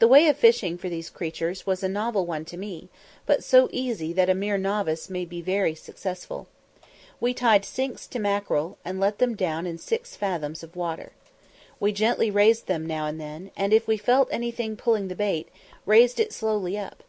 [0.00, 2.88] The way of fishing for these creatures was a novel one to me,
[3.24, 6.48] but so easy that a mere novice may be very successful.
[7.20, 11.12] We tied sinks to mackerel, and let them down in six fathoms water.
[11.78, 15.46] We gently raised them now and then, and, if we felt anything pulling the bait,
[15.86, 17.04] raised it slowly up.